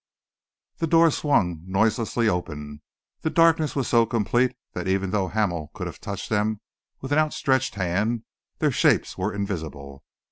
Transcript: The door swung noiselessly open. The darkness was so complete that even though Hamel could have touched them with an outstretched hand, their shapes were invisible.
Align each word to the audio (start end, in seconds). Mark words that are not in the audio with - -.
The 0.77 0.87
door 0.87 1.11
swung 1.11 1.61
noiselessly 1.67 2.27
open. 2.27 2.81
The 3.21 3.29
darkness 3.29 3.75
was 3.75 3.87
so 3.87 4.07
complete 4.07 4.55
that 4.73 4.87
even 4.87 5.11
though 5.11 5.27
Hamel 5.27 5.69
could 5.75 5.85
have 5.85 6.01
touched 6.01 6.27
them 6.31 6.59
with 7.01 7.11
an 7.11 7.19
outstretched 7.19 7.75
hand, 7.75 8.23
their 8.57 8.71
shapes 8.71 9.15
were 9.15 9.31
invisible. 9.31 10.03